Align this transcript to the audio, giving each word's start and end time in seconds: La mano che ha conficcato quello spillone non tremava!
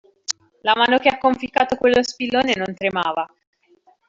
La 0.63 0.73
mano 0.75 0.97
che 0.97 1.09
ha 1.09 1.19
conficcato 1.19 1.75
quello 1.75 2.01
spillone 2.01 2.55
non 2.55 2.73
tremava! 2.73 3.31